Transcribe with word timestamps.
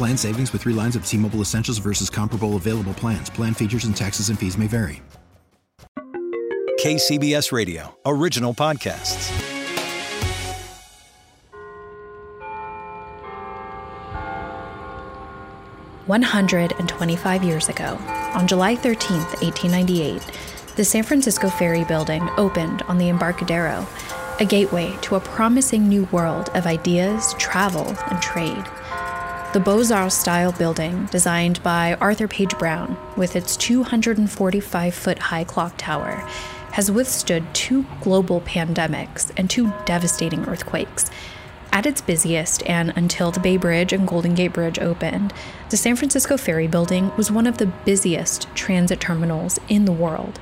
Plan 0.00 0.16
savings 0.16 0.50
with 0.54 0.62
three 0.62 0.72
lines 0.72 0.96
of 0.96 1.04
T 1.04 1.18
Mobile 1.18 1.42
Essentials 1.42 1.76
versus 1.76 2.08
comparable 2.08 2.56
available 2.56 2.94
plans. 2.94 3.28
Plan 3.28 3.52
features 3.52 3.84
and 3.84 3.94
taxes 3.94 4.30
and 4.30 4.38
fees 4.38 4.56
may 4.56 4.66
vary. 4.66 5.02
KCBS 6.82 7.52
Radio, 7.52 7.94
original 8.06 8.54
podcasts. 8.54 9.30
One 16.06 16.22
hundred 16.22 16.72
and 16.78 16.88
twenty-five 16.88 17.44
years 17.44 17.68
ago, 17.68 17.98
on 18.34 18.48
July 18.48 18.76
13th, 18.76 19.42
1898, 19.42 20.22
the 20.76 20.84
San 20.86 21.02
Francisco 21.02 21.50
Ferry 21.50 21.84
Building 21.84 22.26
opened 22.38 22.80
on 22.88 22.96
the 22.96 23.10
Embarcadero, 23.10 23.86
a 24.40 24.46
gateway 24.46 24.96
to 25.02 25.16
a 25.16 25.20
promising 25.20 25.90
new 25.90 26.04
world 26.04 26.48
of 26.54 26.64
ideas, 26.64 27.34
travel, 27.34 27.94
and 28.10 28.22
trade. 28.22 28.64
The 29.52 29.58
Beaux 29.58 29.92
Arts 29.92 30.14
style 30.14 30.52
building, 30.52 31.06
designed 31.06 31.60
by 31.64 31.94
Arthur 31.94 32.28
Page 32.28 32.56
Brown, 32.56 32.96
with 33.16 33.34
its 33.34 33.56
245 33.56 34.94
foot 34.94 35.18
high 35.18 35.42
clock 35.42 35.74
tower, 35.76 36.24
has 36.70 36.88
withstood 36.88 37.52
two 37.52 37.84
global 38.00 38.42
pandemics 38.42 39.32
and 39.36 39.50
two 39.50 39.72
devastating 39.86 40.44
earthquakes. 40.44 41.10
At 41.72 41.84
its 41.84 42.00
busiest, 42.00 42.64
and 42.64 42.92
until 42.94 43.32
the 43.32 43.40
Bay 43.40 43.56
Bridge 43.56 43.92
and 43.92 44.06
Golden 44.06 44.36
Gate 44.36 44.52
Bridge 44.52 44.78
opened, 44.78 45.32
the 45.70 45.76
San 45.76 45.96
Francisco 45.96 46.36
Ferry 46.36 46.68
Building 46.68 47.10
was 47.16 47.32
one 47.32 47.48
of 47.48 47.58
the 47.58 47.66
busiest 47.66 48.46
transit 48.54 49.00
terminals 49.00 49.58
in 49.68 49.84
the 49.84 49.90
world. 49.90 50.38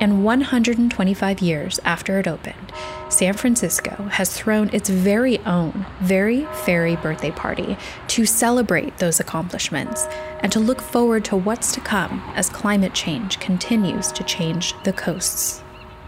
And 0.00 0.24
125 0.24 1.40
years 1.40 1.78
after 1.84 2.18
it 2.18 2.26
opened, 2.26 2.72
San 3.10 3.34
Francisco 3.34 3.90
has 4.12 4.34
thrown 4.34 4.70
its 4.72 4.88
very 4.88 5.38
own 5.40 5.84
Very 6.00 6.46
Ferry 6.64 6.96
birthday 6.96 7.30
party 7.30 7.76
to 8.08 8.24
celebrate 8.24 8.96
those 8.96 9.20
accomplishments 9.20 10.06
and 10.40 10.50
to 10.52 10.58
look 10.58 10.80
forward 10.80 11.24
to 11.26 11.36
what's 11.36 11.72
to 11.74 11.80
come 11.80 12.22
as 12.34 12.48
climate 12.48 12.94
change 12.94 13.38
continues 13.40 14.10
to 14.12 14.24
change 14.24 14.74
the 14.84 14.92
coasts. 14.94 15.62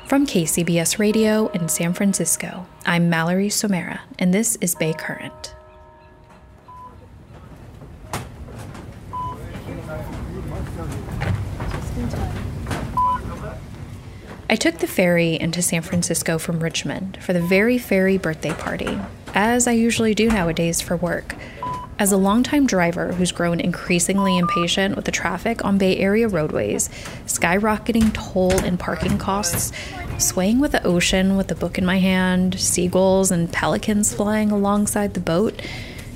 From 0.07 0.27
KCBS 0.27 0.99
Radio 0.99 1.49
in 1.49 1.69
San 1.69 1.93
Francisco, 1.93 2.67
I'm 2.87 3.11
Mallory 3.11 3.49
Somera, 3.49 4.01
and 4.19 4.33
this 4.33 4.57
is 4.57 4.75
Bay 4.75 4.95
Current. 4.95 5.55
I 14.53 14.57
took 14.57 14.81
the 14.81 14.87
ferry 14.87 15.41
into 15.41 15.63
San 15.63 15.81
Francisco 15.81 16.37
from 16.37 16.61
Richmond 16.63 17.17
for 17.23 17.33
the 17.33 17.41
Very 17.41 17.79
Ferry 17.79 18.19
birthday 18.19 18.53
party, 18.53 18.99
as 19.33 19.67
I 19.67 19.73
usually 19.73 20.15
do 20.15 20.29
nowadays 20.29 20.79
for 20.79 20.95
work. 20.95 21.35
As 21.99 22.13
a 22.13 22.19
longtime 22.19 22.67
driver 22.67 23.15
who's 23.15 23.33
grown 23.33 23.61
increasingly 23.61 24.37
impatient 24.37 24.95
with 24.95 25.07
the 25.07 25.11
traffic 25.11 25.65
on 25.65 25.79
Bay 25.79 25.97
Area 25.97 26.29
roadways, 26.29 26.91
skyrocketing 27.25 28.13
toll 28.13 28.53
and 28.63 28.79
parking 28.79 29.17
costs, 29.17 29.73
swaying 30.19 30.61
with 30.61 30.73
the 30.73 30.87
ocean 30.87 31.39
with 31.39 31.51
a 31.51 31.55
book 31.55 31.79
in 31.79 31.87
my 31.87 31.97
hand, 31.97 32.61
seagulls 32.61 33.31
and 33.31 33.51
pelicans 33.51 34.13
flying 34.13 34.51
alongside 34.51 35.15
the 35.15 35.21
boat, 35.21 35.63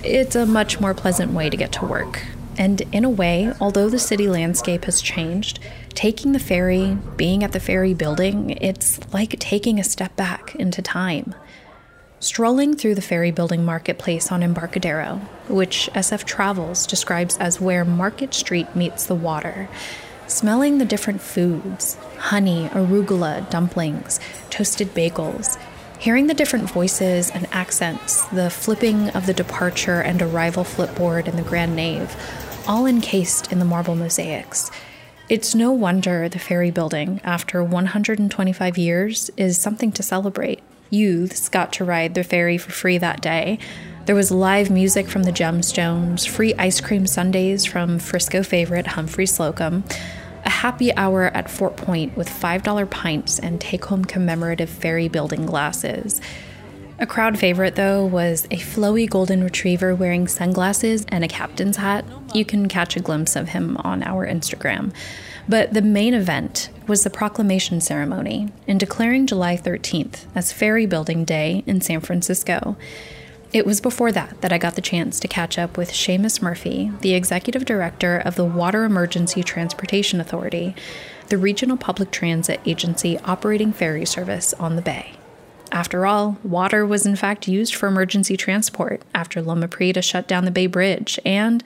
it's 0.05 0.37
a 0.37 0.45
much 0.45 0.79
more 0.79 0.93
pleasant 0.93 1.33
way 1.33 1.49
to 1.49 1.57
get 1.57 1.73
to 1.73 1.87
work. 1.87 2.23
And 2.59 2.83
in 2.93 3.05
a 3.05 3.11
way, 3.11 3.53
although 3.61 3.89
the 3.89 3.99
city 3.99 4.29
landscape 4.29 4.85
has 4.85 5.03
changed, 5.03 5.59
taking 5.91 6.33
the 6.33 6.39
ferry, 6.39 6.97
being 7.17 7.45
at 7.45 7.53
the 7.53 7.61
ferry 7.61 7.95
building, 7.95 8.51
it's 8.51 8.99
like 9.13 9.39
taking 9.39 9.79
a 9.79 9.85
step 9.85 10.17
back 10.17 10.55
into 10.55 10.81
time. 10.81 11.35
Strolling 12.19 12.77
through 12.77 12.95
the 12.95 13.03
ferry 13.03 13.31
building 13.31 13.65
marketplace 13.65 14.33
on 14.33 14.43
Embarcadero, 14.43 15.21
which 15.49 15.91
SF 15.95 16.25
Travels 16.25 16.87
describes 16.87 17.37
as 17.37 17.61
where 17.61 17.85
Market 17.85 18.33
Street 18.33 18.75
meets 18.75 19.05
the 19.05 19.15
water, 19.15 19.69
smelling 20.27 20.79
the 20.79 20.85
different 20.85 21.21
foods 21.21 21.97
honey, 22.19 22.69
arugula, 22.71 23.49
dumplings, 23.51 24.19
toasted 24.49 24.89
bagels, 24.95 25.59
hearing 25.99 26.27
the 26.27 26.35
different 26.35 26.71
voices 26.71 27.31
and 27.31 27.47
accents, 27.53 28.25
the 28.27 28.51
flipping 28.51 29.11
of 29.11 29.27
the 29.27 29.35
departure 29.35 30.01
and 30.01 30.21
arrival 30.23 30.65
flipboard 30.65 31.29
in 31.29 31.37
the 31.37 31.43
Grand 31.43 31.77
Nave, 31.77 32.17
all 32.67 32.87
encased 32.87 33.53
in 33.53 33.59
the 33.59 33.65
marble 33.65 33.95
mosaics. 33.95 34.71
It's 35.29 35.55
no 35.55 35.73
wonder 35.73 36.29
the 36.29 36.39
ferry 36.39 36.71
building, 36.71 37.21
after 37.25 37.63
125 37.63 38.79
years, 38.79 39.31
is 39.37 39.59
something 39.59 39.93
to 39.93 40.03
celebrate. 40.03 40.63
Youths 40.91 41.49
got 41.49 41.73
to 41.75 41.85
ride 41.85 42.15
the 42.15 42.23
ferry 42.23 42.59
for 42.59 42.71
free 42.71 42.99
that 42.99 43.21
day. 43.21 43.59
There 44.05 44.15
was 44.15 44.31
live 44.31 44.71
music 44.71 45.09
from 45.09 45.25
the 45.25 45.33
Gemstones, 45.33 46.29
free 46.29 46.55
ice 46.55 46.81
cream 46.81 47.07
sundaes 47.07 47.65
from 47.65 47.99
Frisco 47.99 48.45
favorite 48.45 48.87
Humphry 48.87 49.27
Slocombe, 49.27 49.83
a 50.45 50.51
happy 50.51 50.95
hour 50.97 51.25
at 51.25 51.51
Fort 51.51 51.77
Point 51.77 52.17
with 52.17 52.29
$5 52.29 52.89
pints 52.89 53.41
and 53.41 53.61
take 53.61 53.87
home 53.87 54.05
commemorative 54.05 54.71
ferry 54.71 55.09
building 55.09 55.45
glasses. 55.45 56.21
A 56.99 57.07
crowd 57.07 57.39
favorite, 57.39 57.75
though, 57.75 58.07
was 58.07 58.47
a 58.47 58.57
flowy 58.57 59.09
golden 59.09 59.45
retriever 59.45 59.95
wearing 59.95 60.27
sunglasses 60.27 61.05
and 61.09 61.23
a 61.23 61.29
captain's 61.29 61.77
hat. 61.77 62.07
You 62.33 62.47
can 62.47 62.69
catch 62.69 62.97
a 62.97 63.01
glimpse 63.01 63.37
of 63.37 63.51
him 63.51 63.77
on 63.79 64.03
our 64.03 64.27
Instagram. 64.27 64.95
But 65.47 65.75
the 65.75 65.83
main 65.83 66.15
event 66.15 66.71
was 66.87 67.05
the 67.05 67.11
proclamation 67.11 67.83
ceremony 67.83 68.49
in 68.67 68.79
declaring 68.79 69.27
July 69.27 69.59
13th 69.59 70.25
as 70.35 70.53
Ferry 70.53 70.87
Building 70.87 71.27
Day 71.27 71.63
in 71.67 71.83
San 71.83 72.01
Francisco. 72.01 72.77
It 73.53 73.67
was 73.67 73.83
before 73.83 74.11
that 74.13 74.41
that 74.41 74.53
I 74.53 74.59
got 74.59 74.75
the 74.75 74.81
chance 74.81 75.21
to 75.21 75.29
catch 75.29 75.59
up 75.59 75.77
with 75.77 75.93
Seamus 75.93 76.41
Murphy, 76.41 76.91
the 77.03 77.15
executive 77.15 77.67
director 77.67 78.17
of 78.17 78.37
the 78.37 78.45
Water 78.45 78.85
Emergency 78.85 79.43
Transportation 79.43 80.19
Authority, 80.19 80.75
the 81.29 81.39
regional 81.39 81.77
public 81.77 82.11
transit 82.11 82.61
agency 82.65 83.19
operating 83.19 83.73
ferry 83.73 84.07
service 84.07 84.55
on 84.55 84.77
the 84.77 84.83
bay. 84.83 85.16
After 85.77 86.07
all, 86.07 86.39
water 86.43 86.87
was 86.87 87.05
in 87.05 87.17
fact 87.17 87.47
used 87.47 87.75
for 87.75 87.87
emergency 87.87 88.35
transport 88.35 89.03
after 89.15 89.43
Loma 89.43 89.69
Prieta 89.69 90.01
shut 90.01 90.27
down 90.27 90.47
the 90.47 90.51
Bay 90.51 90.67
Bridge, 90.67 91.21
and 91.23 91.63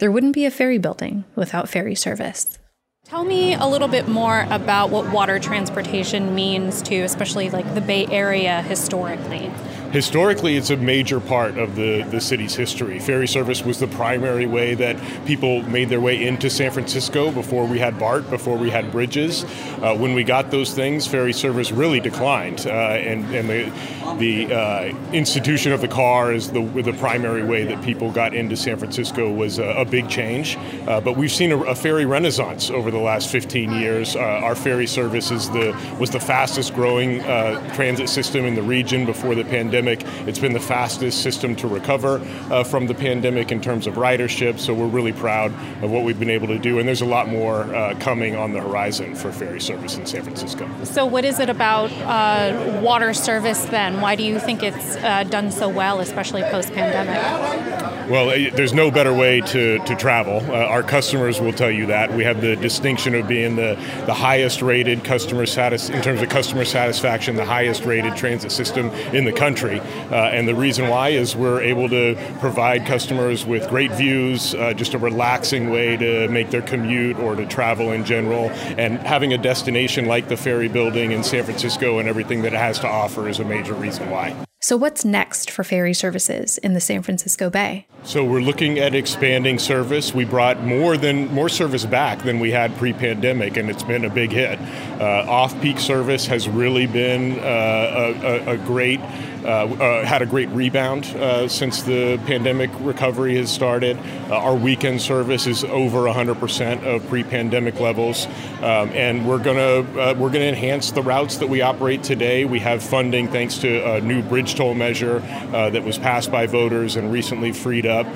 there 0.00 0.10
wouldn't 0.10 0.34
be 0.34 0.44
a 0.44 0.50
ferry 0.50 0.76
building 0.76 1.22
without 1.36 1.68
ferry 1.68 1.94
service. 1.94 2.58
Tell 3.04 3.22
me 3.22 3.54
a 3.54 3.64
little 3.68 3.86
bit 3.86 4.08
more 4.08 4.48
about 4.50 4.90
what 4.90 5.12
water 5.12 5.38
transportation 5.38 6.34
means 6.34 6.82
to, 6.82 7.02
especially 7.02 7.48
like 7.48 7.76
the 7.76 7.80
Bay 7.80 8.06
Area 8.06 8.60
historically 8.62 9.52
historically 9.94 10.56
it's 10.56 10.70
a 10.70 10.76
major 10.76 11.20
part 11.20 11.56
of 11.56 11.76
the, 11.76 12.02
the 12.10 12.20
city's 12.20 12.56
history. 12.56 12.98
Ferry 12.98 13.28
service 13.28 13.62
was 13.62 13.78
the 13.78 13.86
primary 13.86 14.44
way 14.44 14.74
that 14.74 14.96
people 15.24 15.62
made 15.62 15.88
their 15.88 16.00
way 16.00 16.26
into 16.26 16.50
San 16.50 16.72
Francisco 16.72 17.30
before 17.30 17.64
we 17.64 17.78
had 17.78 17.96
BART, 17.96 18.28
before 18.28 18.58
we 18.58 18.70
had 18.70 18.90
bridges. 18.90 19.44
Uh, 19.80 19.96
when 19.96 20.12
we 20.12 20.24
got 20.24 20.50
those 20.50 20.74
things, 20.74 21.06
ferry 21.06 21.32
service 21.32 21.70
really 21.70 22.00
declined, 22.00 22.66
uh, 22.66 22.70
and, 22.70 23.24
and 23.36 23.48
the, 23.48 24.16
the 24.18 24.52
uh, 24.52 25.12
institution 25.12 25.70
of 25.70 25.80
the 25.80 25.86
car 25.86 26.32
is 26.32 26.50
the, 26.50 26.60
the 26.82 26.92
primary 26.94 27.44
way 27.44 27.62
that 27.62 27.80
people 27.84 28.10
got 28.10 28.34
into 28.34 28.56
San 28.56 28.76
Francisco 28.76 29.32
was 29.32 29.60
a, 29.60 29.68
a 29.76 29.84
big 29.84 30.08
change. 30.08 30.58
Uh, 30.88 31.00
but 31.00 31.16
we've 31.16 31.30
seen 31.30 31.52
a, 31.52 31.58
a, 31.62 31.74
ferry 31.74 32.04
renaissance 32.04 32.68
over 32.68 32.90
the 32.90 32.98
last 32.98 33.30
15 33.30 33.70
years. 33.70 34.16
Uh, 34.16 34.18
our 34.18 34.56
ferry 34.56 34.88
service 34.88 35.30
is 35.30 35.48
the, 35.50 35.72
was 36.00 36.10
the 36.10 36.18
fastest 36.18 36.74
growing 36.74 37.20
uh, 37.20 37.74
transit 37.76 38.08
system 38.08 38.44
in 38.44 38.56
the 38.56 38.62
region 38.62 39.06
before 39.06 39.36
the 39.36 39.44
pandemic 39.44 39.83
pandemic. 39.84 40.28
It's 40.28 40.38
been 40.38 40.52
the 40.52 40.60
fastest 40.60 41.22
system 41.22 41.56
to 41.56 41.68
recover 41.68 42.20
uh, 42.50 42.64
from 42.64 42.86
the 42.86 42.94
pandemic 42.94 43.52
in 43.52 43.60
terms 43.60 43.86
of 43.86 43.94
ridership, 43.94 44.58
so 44.58 44.74
we're 44.74 44.86
really 44.86 45.12
proud 45.12 45.52
of 45.82 45.90
what 45.90 46.04
we've 46.04 46.18
been 46.18 46.30
able 46.30 46.48
to 46.48 46.58
do, 46.58 46.78
and 46.78 46.88
there's 46.88 47.02
a 47.02 47.06
lot 47.06 47.28
more 47.28 47.62
uh, 47.74 47.94
coming 48.00 48.36
on 48.36 48.52
the 48.52 48.60
horizon 48.60 49.14
for 49.14 49.32
ferry 49.32 49.60
service 49.60 49.96
in 49.96 50.06
San 50.06 50.22
Francisco. 50.22 50.68
So, 50.84 51.06
what 51.06 51.24
is 51.24 51.38
it 51.38 51.50
about 51.50 51.92
uh, 52.02 52.80
water 52.82 53.14
service 53.14 53.64
then? 53.66 54.00
Why 54.00 54.16
do 54.16 54.22
you 54.22 54.38
think 54.38 54.62
it's 54.62 54.96
uh, 54.96 55.24
done 55.24 55.50
so 55.50 55.68
well, 55.68 56.00
especially 56.00 56.42
post 56.42 56.72
pandemic? 56.72 57.84
Well, 58.08 58.30
eh, 58.32 58.50
there's 58.50 58.74
no 58.74 58.90
better 58.90 59.14
way 59.14 59.40
to, 59.40 59.78
to 59.78 59.96
travel. 59.96 60.36
Uh, 60.50 60.66
our 60.66 60.82
customers 60.82 61.40
will 61.40 61.54
tell 61.54 61.70
you 61.70 61.86
that. 61.86 62.12
We 62.12 62.22
have 62.24 62.42
the 62.42 62.54
distinction 62.54 63.14
of 63.14 63.26
being 63.26 63.56
the, 63.56 63.76
the 64.04 64.12
highest 64.12 64.60
rated 64.60 65.04
customer 65.04 65.46
satis- 65.46 65.88
in 65.88 66.02
terms 66.02 66.20
of 66.20 66.28
customer 66.28 66.66
satisfaction, 66.66 67.36
the 67.36 67.46
highest 67.46 67.84
rated 67.84 68.14
transit 68.14 68.52
system 68.52 68.90
in 69.14 69.24
the 69.24 69.32
country. 69.32 69.73
Uh, 69.80 70.14
and 70.14 70.48
the 70.48 70.54
reason 70.54 70.88
why 70.88 71.10
is 71.10 71.36
we're 71.36 71.60
able 71.60 71.88
to 71.88 72.16
provide 72.40 72.86
customers 72.86 73.44
with 73.44 73.68
great 73.68 73.92
views, 73.92 74.54
uh, 74.54 74.72
just 74.74 74.94
a 74.94 74.98
relaxing 74.98 75.70
way 75.70 75.96
to 75.96 76.28
make 76.28 76.50
their 76.50 76.62
commute 76.62 77.18
or 77.18 77.36
to 77.36 77.46
travel 77.46 77.92
in 77.92 78.04
general. 78.04 78.50
And 78.78 78.98
having 78.98 79.32
a 79.32 79.38
destination 79.38 80.06
like 80.06 80.28
the 80.28 80.36
Ferry 80.36 80.68
Building 80.68 81.12
in 81.12 81.22
San 81.22 81.44
Francisco 81.44 81.98
and 81.98 82.08
everything 82.08 82.42
that 82.42 82.52
it 82.52 82.58
has 82.58 82.78
to 82.80 82.88
offer 82.88 83.28
is 83.28 83.38
a 83.38 83.44
major 83.44 83.74
reason 83.74 84.10
why. 84.10 84.34
So, 84.64 84.78
what's 84.78 85.04
next 85.04 85.50
for 85.50 85.62
ferry 85.62 85.92
services 85.92 86.56
in 86.56 86.72
the 86.72 86.80
San 86.80 87.02
Francisco 87.02 87.50
Bay? 87.50 87.86
So, 88.02 88.24
we're 88.24 88.40
looking 88.40 88.78
at 88.78 88.94
expanding 88.94 89.58
service. 89.58 90.14
We 90.14 90.24
brought 90.24 90.62
more 90.62 90.96
than 90.96 91.30
more 91.34 91.50
service 91.50 91.84
back 91.84 92.22
than 92.22 92.40
we 92.40 92.50
had 92.50 92.74
pre-pandemic, 92.78 93.58
and 93.58 93.68
it's 93.68 93.82
been 93.82 94.06
a 94.06 94.08
big 94.08 94.32
hit. 94.32 94.58
Uh, 94.98 95.26
off-peak 95.28 95.78
service 95.78 96.24
has 96.28 96.48
really 96.48 96.86
been 96.86 97.40
uh, 97.40 98.44
a, 98.46 98.52
a, 98.52 98.56
great. 98.56 99.00
Uh, 99.44 99.48
uh, 99.48 100.04
had 100.06 100.22
a 100.22 100.26
great 100.26 100.48
rebound 100.50 101.04
uh, 101.04 101.46
since 101.46 101.82
the 101.82 102.16
pandemic 102.24 102.70
recovery 102.80 103.36
has 103.36 103.50
started. 103.50 103.98
Uh, 104.30 104.36
our 104.36 104.54
weekend 104.54 105.02
service 105.02 105.46
is 105.46 105.64
over 105.64 106.04
100% 106.04 106.82
of 106.84 107.06
pre-pandemic 107.08 107.78
levels, 107.78 108.24
um, 108.62 108.88
and 108.94 109.28
we're 109.28 109.38
gonna 109.38 109.82
we're 110.14 110.30
gonna 110.30 110.46
enhance 110.46 110.92
the 110.92 111.02
routes 111.02 111.36
that 111.36 111.48
we 111.48 111.60
operate 111.60 112.02
today. 112.02 112.46
We 112.46 112.58
have 112.60 112.82
funding 112.82 113.28
thanks 113.28 113.58
to 113.58 113.96
a 113.96 114.00
new 114.00 114.22
bridge 114.22 114.54
toll 114.54 114.72
measure 114.72 115.20
that 115.20 115.84
was 115.84 115.98
passed 115.98 116.32
by 116.32 116.46
voters 116.46 116.96
and 116.96 117.12
recently 117.12 117.52
freed 117.52 117.84
up 117.84 118.06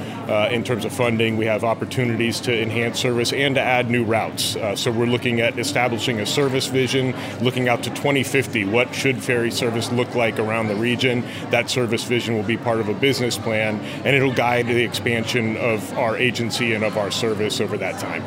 in 0.50 0.64
terms 0.64 0.86
of 0.86 0.92
funding. 0.92 1.36
We 1.36 1.44
have 1.44 1.62
opportunities 1.62 2.40
to 2.40 2.62
enhance 2.62 2.98
service 2.98 3.34
and 3.34 3.54
to 3.56 3.60
add 3.60 3.90
new 3.90 4.04
routes. 4.04 4.56
so 4.76 4.90
we're 4.90 5.06
looking 5.06 5.40
at 5.40 5.58
establishing 5.58 6.20
a 6.20 6.26
service 6.26 6.66
vision, 6.68 7.14
looking 7.42 7.68
out 7.68 7.82
to 7.82 7.90
2050. 7.90 8.64
What 8.64 8.94
should 8.94 9.22
ferry 9.22 9.50
service 9.50 9.92
look 9.92 10.14
like 10.14 10.38
around 10.38 10.68
the 10.68 10.76
region? 10.76 11.17
That 11.50 11.70
service 11.70 12.04
vision 12.04 12.36
will 12.36 12.42
be 12.42 12.56
part 12.56 12.80
of 12.80 12.88
a 12.88 12.94
business 12.94 13.38
plan, 13.38 13.80
and 14.04 14.16
it'll 14.16 14.34
guide 14.34 14.66
the 14.66 14.82
expansion 14.82 15.56
of 15.56 15.92
our 15.98 16.16
agency 16.16 16.74
and 16.74 16.84
of 16.84 16.96
our 16.96 17.10
service 17.10 17.60
over 17.60 17.76
that 17.78 17.98
time. 18.00 18.22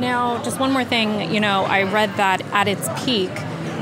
Now, 0.00 0.42
just 0.42 0.60
one 0.60 0.72
more 0.72 0.84
thing. 0.84 1.32
You 1.32 1.40
know, 1.40 1.64
I 1.64 1.82
read 1.84 2.14
that 2.16 2.40
at 2.52 2.68
its 2.68 2.88
peak, 3.04 3.30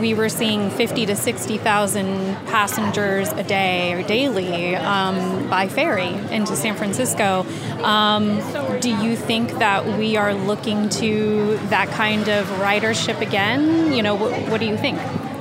we 0.01 0.15
were 0.15 0.29
seeing 0.29 0.71
50 0.71 1.07
to 1.07 1.17
60,000 1.17 2.35
passengers 2.47 3.29
a 3.33 3.43
day 3.43 3.93
or 3.95 4.03
daily 4.03 4.77
um, 4.77 5.49
by 5.49 5.69
ferry 5.69 6.09
into 6.31 6.55
San 6.57 6.77
Francisco. 6.77 7.47
Um, 7.83 8.41
do 8.81 8.91
you 8.91 9.17
think 9.17 9.53
that 9.59 9.99
we 9.99 10.17
are 10.17 10.35
looking 10.35 10.89
to 10.91 11.57
that 11.69 11.89
kind 11.89 12.29
of 12.29 12.47
ridership 12.59 13.21
again? 13.21 13.93
You 13.93 14.03
know, 14.03 14.17
wh- 14.17 14.51
what 14.51 14.61
do 14.61 14.67
you 14.67 14.77
think? 14.77 14.99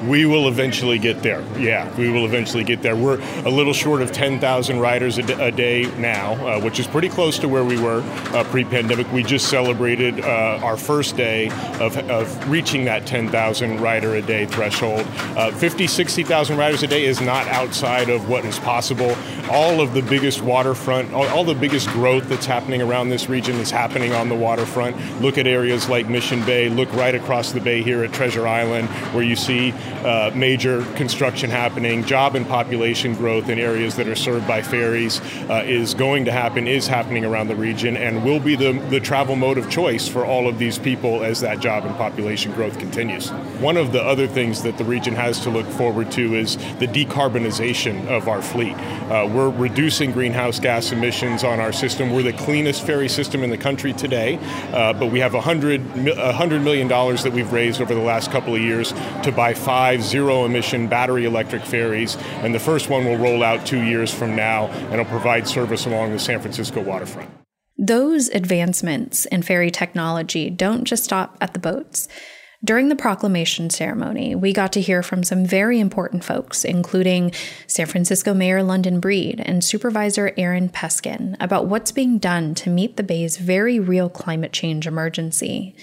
We 0.08 0.26
will 0.26 0.48
eventually 0.48 1.00
get 1.00 1.24
there. 1.24 1.42
Yeah, 1.58 1.94
we 1.98 2.10
will 2.10 2.26
eventually 2.26 2.64
get 2.64 2.82
there. 2.82 2.96
We're 2.96 3.20
a 3.46 3.50
little 3.50 3.74
short 3.74 4.02
of 4.02 4.12
10,000 4.12 4.80
riders 4.80 5.18
a, 5.18 5.24
d- 5.24 5.34
a 5.34 5.52
day 5.52 5.84
now, 5.98 6.34
uh, 6.46 6.62
which 6.62 6.80
is 6.80 6.86
pretty 6.88 7.10
close 7.10 7.40
to 7.40 7.48
where 7.48 7.64
we 7.64 7.80
were 7.80 8.02
uh, 8.34 8.44
pre-pandemic. 8.46 9.12
We 9.12 9.24
just 9.24 9.50
celebrated 9.50 10.20
uh, 10.20 10.60
our 10.62 10.78
first 10.78 11.18
day 11.18 11.48
of, 11.80 11.98
of 12.10 12.50
reaching 12.50 12.86
that 12.86 13.08
10,000 13.08 13.80
rider 13.80 14.16
a 14.16 14.22
day 14.22 14.46
threshold. 14.46 15.06
Uh, 15.36 15.52
50, 15.52 15.88
60,000 15.88 16.58
riders 16.58 16.84
a 16.84 16.88
day 16.88 17.06
is 17.06 17.22
not 17.22 17.48
outside 17.48 18.10
of 18.10 18.30
what 18.30 18.46
is 18.46 18.60
possible. 18.60 19.16
All 19.50 19.82
of 19.82 19.94
the 19.94 20.02
biggest 20.02 20.42
waterfront, 20.42 21.14
all, 21.14 21.28
all 21.30 21.44
the 21.44 21.56
biggest 21.56 21.90
growth 21.90 22.30
that's 22.30 22.46
happening 22.46 22.82
around 22.82 23.10
this 23.10 23.28
region 23.30 23.56
is 23.56 23.72
happening 23.72 24.14
on 24.14 24.30
the 24.30 24.36
waterfront. 24.36 24.96
Look 25.22 25.38
at 25.38 25.48
areas 25.48 25.90
like 25.90 26.08
Mission 26.10 26.46
Bay. 26.46 26.70
Look 26.70 26.92
right 26.94 27.16
across 27.16 27.52
the 27.52 27.62
bay 27.62 27.82
here 27.82 28.04
at 28.04 28.14
Treasure 28.14 28.48
Island, 28.48 28.88
where 29.14 29.24
you 29.24 29.36
see 29.36 29.74
uh, 30.06 30.32
major 30.36 30.86
construction 30.94 31.50
happening, 31.50 32.04
job 32.06 32.36
and 32.36 32.48
population 32.48 33.16
growth 33.16 33.50
in 33.50 33.58
areas 33.58 33.96
that 33.96 34.08
are 34.08 34.16
served 34.16 34.48
by 34.48 34.62
ferries 34.62 35.20
uh, 35.50 35.64
is 35.66 35.96
going 35.96 36.26
to 36.26 36.32
happen, 36.32 36.68
is 36.68 36.86
happening 36.86 37.26
around 37.26 37.48
the 37.48 37.56
region, 37.56 37.98
and 37.98 38.24
will 38.24 38.40
be 38.40 38.56
the, 38.56 38.74
the 38.92 39.00
travel 39.00 39.36
mode 39.36 39.58
of 39.58 39.70
choice 39.70 40.08
for 40.08 40.24
all 40.24 40.48
of 40.48 40.60
these 40.60 40.78
people 40.78 41.24
as 41.24 41.40
that 41.42 41.60
job 41.60 41.86
and 41.86 41.96
population 41.96 42.52
growth 42.54 42.78
continues. 42.78 43.30
One 43.60 43.78
of 43.78 43.92
the 43.92 44.04
other 44.04 44.28
things 44.28 44.62
that 44.62 44.78
the 44.78 44.86
region 44.86 45.16
has 45.16 45.40
to 45.42 45.50
look 45.50 45.66
forward 45.66 46.12
to 46.12 46.36
is 46.36 46.58
the 46.78 46.88
decarbonization 46.88 48.08
of 48.08 48.28
our 48.28 48.44
fleet. 48.44 48.76
Uh, 49.10 49.28
we're 49.34 49.50
reducing 49.50 50.12
greenhouse 50.12 50.60
gas 50.60 50.92
emissions 50.92 51.44
on 51.44 51.60
our 51.60 51.74
system. 51.74 52.14
We're 52.14 52.24
the 52.24 52.34
cleanest 52.34 52.86
ferry 52.86 53.10
system 53.10 53.44
in 53.44 53.50
the 53.50 53.58
country 53.58 53.94
today, 53.94 54.38
uh, 54.72 54.94
but 54.94 55.08
we 55.08 55.20
have 55.20 55.32
$100, 55.32 55.84
$100 55.84 56.64
million 56.64 56.88
that 56.88 57.32
we've 57.34 57.52
raised 57.52 57.82
over 57.82 57.96
the 57.96 58.02
last 58.02 58.32
couple 58.32 58.54
of 58.54 58.62
years 58.62 58.94
to 59.24 59.32
buy 59.32 59.56
five 59.56 59.95
five 59.96 60.04
zero 60.04 60.46
emission 60.46 60.88
battery 60.88 61.26
electric 61.26 61.64
ferries, 61.64 62.18
and 62.42 62.54
the 62.54 62.60
first 62.60 62.90
one 62.90 63.06
will 63.06 63.18
roll 63.18 63.44
out 63.44 63.66
two 63.66 63.82
years 63.82 64.14
from 64.14 64.36
now 64.36 64.66
and 64.90 64.98
will 64.98 65.06
provide 65.06 65.48
service 65.48 65.86
along 65.86 66.12
the 66.12 66.20
San 66.20 66.40
Francisco 66.42 66.82
waterfront. 66.82 67.30
Those 67.78 68.30
advancements 68.30 69.26
in 69.26 69.42
ferry 69.42 69.72
technology 69.72 70.50
don't 70.50 70.86
just 70.86 71.04
stop 71.04 71.38
at 71.40 71.54
the 71.54 71.60
boats. 71.60 72.08
During 72.64 72.90
the 72.90 72.96
proclamation 72.96 73.70
ceremony, 73.70 74.34
we 74.34 74.52
got 74.52 74.74
to 74.74 74.82
hear 74.82 75.04
from 75.04 75.24
some 75.24 75.46
very 75.46 75.80
important 75.80 76.24
folks, 76.24 76.66
including 76.66 77.32
San 77.68 77.86
Francisco 77.86 78.34
Mayor 78.34 78.64
London 78.64 79.00
Breed 79.00 79.42
and 79.46 79.64
Supervisor 79.64 80.34
Aaron 80.36 80.70
Peskin, 80.70 81.36
about 81.40 81.68
what's 81.68 81.92
being 81.92 82.18
done 82.18 82.56
to 82.56 82.70
meet 82.70 82.98
the 82.98 83.04
Bay's 83.04 83.38
very 83.38 83.80
real 83.80 84.10
climate 84.10 84.52
change 84.52 84.88
emergency. 84.88 85.76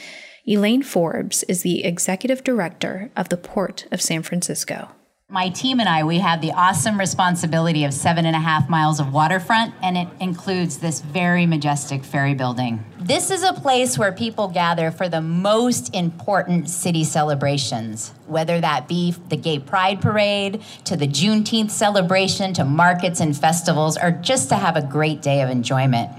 Elaine 0.44 0.83
Forbes 0.83 1.44
is 1.44 1.62
the 1.62 1.85
executive 1.85 2.43
director 2.43 3.12
of 3.15 3.29
the 3.29 3.37
Port 3.37 3.87
of 3.93 4.03
San 4.03 4.25
Francisco. 4.25 4.89
My 5.29 5.49
team 5.49 5.79
and 5.79 5.89
I, 5.89 6.03
we 6.03 6.19
have 6.19 6.41
the 6.41 6.50
awesome 6.50 6.99
responsibility 6.99 7.85
of 7.85 7.94
seven 7.94 8.27
and 8.27 8.35
a 8.35 8.41
half 8.41 8.69
miles 8.69 8.99
of 8.99 9.12
waterfront, 9.12 9.73
and 9.85 9.97
it 9.97 10.09
includes 10.19 10.79
this 10.79 11.00
very 11.00 11.47
majestic 11.47 12.03
ferry 12.03 12.35
building. 12.35 12.85
This 12.99 13.31
is 13.31 13.44
a 13.44 13.53
place 13.53 13.96
where 13.96 14.11
people 14.11 14.49
gather 14.49 14.91
for 14.91 15.08
the 15.08 15.20
most 15.20 15.94
important 15.94 16.69
city 16.69 17.05
celebrations, 17.05 18.13
whether 18.27 18.61
that 18.61 18.89
be 18.89 19.15
the 19.29 19.37
Gay 19.37 19.61
Pride 19.61 20.01
Parade, 20.01 20.61
to 20.87 20.96
the 20.96 21.06
Juneteenth 21.06 21.70
celebration, 21.70 22.53
to 22.55 22.65
markets 22.65 23.20
and 23.20 23.37
festivals, 23.37 23.96
or 23.96 24.11
just 24.11 24.49
to 24.49 24.56
have 24.56 24.75
a 24.75 24.82
great 24.82 25.22
day 25.22 25.41
of 25.41 25.51
enjoyment. 25.51 26.11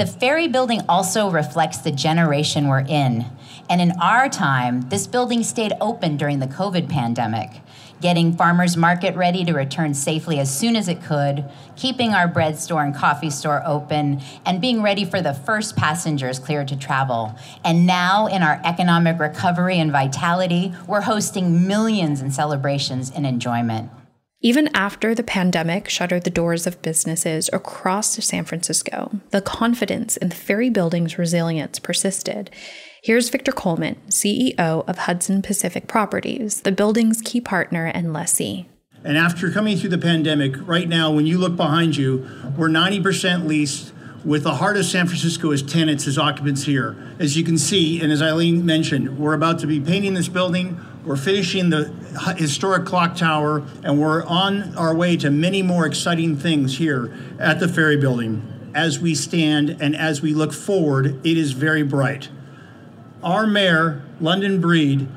The 0.00 0.06
ferry 0.06 0.48
building 0.48 0.80
also 0.88 1.30
reflects 1.30 1.76
the 1.76 1.90
generation 1.90 2.68
we're 2.68 2.86
in. 2.88 3.26
And 3.68 3.82
in 3.82 3.92
our 4.00 4.30
time, 4.30 4.88
this 4.88 5.06
building 5.06 5.42
stayed 5.42 5.74
open 5.78 6.16
during 6.16 6.38
the 6.38 6.46
COVID 6.46 6.88
pandemic, 6.88 7.50
getting 8.00 8.34
farmers 8.34 8.78
market 8.78 9.14
ready 9.14 9.44
to 9.44 9.52
return 9.52 9.92
safely 9.92 10.38
as 10.38 10.50
soon 10.50 10.74
as 10.74 10.88
it 10.88 11.02
could, 11.02 11.44
keeping 11.76 12.14
our 12.14 12.26
bread 12.26 12.58
store 12.58 12.82
and 12.82 12.94
coffee 12.94 13.28
store 13.28 13.62
open, 13.66 14.22
and 14.46 14.62
being 14.62 14.80
ready 14.80 15.04
for 15.04 15.20
the 15.20 15.34
first 15.34 15.76
passengers 15.76 16.38
cleared 16.38 16.68
to 16.68 16.76
travel. 16.76 17.34
And 17.62 17.86
now, 17.86 18.26
in 18.26 18.42
our 18.42 18.58
economic 18.64 19.20
recovery 19.20 19.78
and 19.78 19.92
vitality, 19.92 20.72
we're 20.86 21.02
hosting 21.02 21.66
millions 21.66 22.22
in 22.22 22.30
celebrations 22.30 23.12
and 23.14 23.26
enjoyment. 23.26 23.90
Even 24.42 24.74
after 24.74 25.14
the 25.14 25.22
pandemic 25.22 25.90
shuttered 25.90 26.24
the 26.24 26.30
doors 26.30 26.66
of 26.66 26.80
businesses 26.80 27.50
across 27.52 28.12
San 28.24 28.46
Francisco, 28.46 29.20
the 29.32 29.42
confidence 29.42 30.16
in 30.16 30.30
the 30.30 30.34
ferry 30.34 30.70
building's 30.70 31.18
resilience 31.18 31.78
persisted. 31.78 32.50
Here's 33.02 33.28
Victor 33.28 33.52
Coleman, 33.52 33.96
CEO 34.08 34.88
of 34.88 34.96
Hudson 34.96 35.42
Pacific 35.42 35.86
Properties, 35.86 36.62
the 36.62 36.72
building's 36.72 37.20
key 37.20 37.42
partner 37.42 37.84
and 37.84 38.14
lessee. 38.14 38.66
And 39.04 39.18
after 39.18 39.50
coming 39.50 39.76
through 39.76 39.90
the 39.90 39.98
pandemic, 39.98 40.54
right 40.66 40.88
now, 40.88 41.12
when 41.12 41.26
you 41.26 41.36
look 41.36 41.56
behind 41.56 41.98
you, 41.98 42.26
we're 42.56 42.70
90% 42.70 43.46
leased 43.46 43.92
with 44.24 44.42
the 44.42 44.54
heart 44.54 44.78
of 44.78 44.86
San 44.86 45.06
Francisco 45.06 45.50
as 45.50 45.62
tenants, 45.62 46.06
as 46.06 46.16
occupants 46.16 46.64
here. 46.64 46.96
As 47.18 47.36
you 47.36 47.44
can 47.44 47.58
see, 47.58 48.00
and 48.00 48.10
as 48.10 48.22
Eileen 48.22 48.64
mentioned, 48.64 49.18
we're 49.18 49.34
about 49.34 49.58
to 49.58 49.66
be 49.66 49.80
painting 49.80 50.14
this 50.14 50.28
building. 50.28 50.80
We're 51.04 51.16
finishing 51.16 51.70
the 51.70 51.84
historic 52.36 52.84
clock 52.84 53.16
tower, 53.16 53.64
and 53.82 53.98
we're 53.98 54.22
on 54.24 54.76
our 54.76 54.94
way 54.94 55.16
to 55.18 55.30
many 55.30 55.62
more 55.62 55.86
exciting 55.86 56.36
things 56.36 56.76
here 56.76 57.14
at 57.38 57.58
the 57.58 57.68
Ferry 57.68 57.96
Building. 57.96 58.70
As 58.74 58.98
we 58.98 59.14
stand 59.14 59.78
and 59.80 59.96
as 59.96 60.20
we 60.20 60.34
look 60.34 60.52
forward, 60.52 61.26
it 61.26 61.38
is 61.38 61.52
very 61.52 61.82
bright. 61.82 62.28
Our 63.22 63.46
mayor, 63.46 64.02
London 64.20 64.60
Breed, 64.60 65.08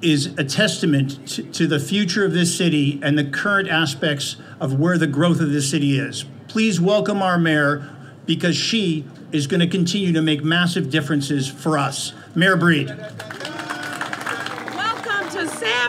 is 0.00 0.26
a 0.38 0.44
testament 0.44 1.28
to, 1.28 1.42
to, 1.42 1.66
the 1.66 1.80
future 1.80 2.24
of 2.24 2.32
this 2.32 2.56
city 2.56 2.98
and 3.02 3.18
the 3.18 3.24
current 3.24 3.68
aspects 3.68 4.36
of 4.60 4.78
where 4.78 4.96
the 4.96 5.06
growth 5.06 5.40
of 5.40 5.50
this 5.50 5.70
city 5.70 5.98
is. 5.98 6.24
Please 6.46 6.80
welcome 6.80 7.20
our 7.20 7.38
mayor 7.38 7.94
because 8.24 8.56
she 8.56 9.04
is 9.32 9.46
going 9.46 9.60
to 9.60 9.66
continue 9.66 10.12
to 10.12 10.22
make 10.22 10.42
massive 10.42 10.88
differences 10.88 11.48
for 11.48 11.76
us. 11.76 12.12
Mayor 12.34 12.56
Breed. 12.56 12.96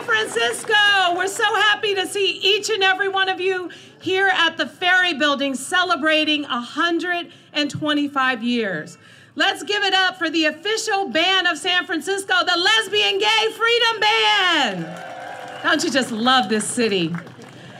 San 0.00 0.06
Francisco. 0.06 0.74
We're 1.14 1.26
so 1.26 1.44
happy 1.44 1.94
to 1.94 2.06
see 2.06 2.40
each 2.42 2.70
and 2.70 2.82
every 2.82 3.08
one 3.08 3.28
of 3.28 3.40
you 3.40 3.70
here 4.00 4.28
at 4.28 4.56
the 4.56 4.66
Ferry 4.66 5.14
Building 5.14 5.54
celebrating 5.54 6.42
125 6.42 8.42
years. 8.42 8.96
Let's 9.34 9.62
give 9.62 9.82
it 9.82 9.92
up 9.92 10.16
for 10.16 10.30
the 10.30 10.46
official 10.46 11.08
band 11.08 11.46
of 11.46 11.58
San 11.58 11.84
Francisco, 11.84 12.34
the 12.46 12.56
Lesbian 12.56 13.18
Gay 13.18 13.52
Freedom 13.52 14.00
Band. 14.00 15.62
Don't 15.62 15.84
you 15.84 15.90
just 15.90 16.10
love 16.10 16.48
this 16.48 16.66
city? 16.66 17.14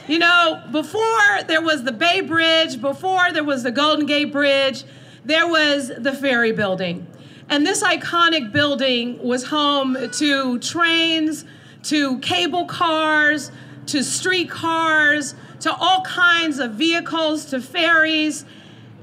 You 0.06 0.18
know, 0.18 0.62
before 0.70 1.42
there 1.46 1.62
was 1.62 1.84
the 1.84 1.92
Bay 1.92 2.20
Bridge, 2.20 2.80
before 2.80 3.32
there 3.32 3.44
was 3.44 3.62
the 3.62 3.72
Golden 3.72 4.04
Gate 4.04 4.32
Bridge, 4.32 4.84
there 5.24 5.48
was 5.48 5.90
the 5.96 6.12
Ferry 6.12 6.52
Building. 6.52 7.06
And 7.48 7.66
this 7.66 7.82
iconic 7.82 8.52
building 8.52 9.18
was 9.22 9.46
home 9.46 9.96
to 10.12 10.58
trains, 10.58 11.44
to 11.84 12.18
cable 12.18 12.66
cars, 12.66 13.50
to 13.86 14.02
streetcars, 14.02 15.34
to 15.60 15.74
all 15.74 16.02
kinds 16.02 16.58
of 16.58 16.72
vehicles, 16.72 17.46
to 17.46 17.60
ferries. 17.60 18.44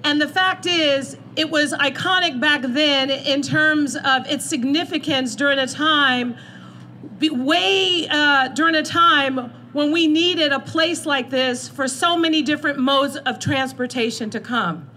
And 0.03 0.21
the 0.21 0.27
fact 0.27 0.65
is, 0.65 1.17
it 1.35 1.49
was 1.49 1.73
iconic 1.73 2.39
back 2.39 2.61
then 2.63 3.09
in 3.09 3.41
terms 3.41 3.95
of 3.95 4.25
its 4.27 4.45
significance 4.45 5.35
during 5.35 5.59
a 5.59 5.67
time, 5.67 6.35
way 7.19 8.07
uh, 8.09 8.49
during 8.49 8.75
a 8.75 8.83
time 8.83 9.51
when 9.73 9.91
we 9.91 10.07
needed 10.07 10.51
a 10.51 10.59
place 10.59 11.05
like 11.05 11.29
this 11.29 11.67
for 11.67 11.87
so 11.87 12.17
many 12.17 12.41
different 12.41 12.79
modes 12.79 13.15
of 13.17 13.37
transportation 13.37 14.29
to 14.31 14.39
come. 14.39 14.89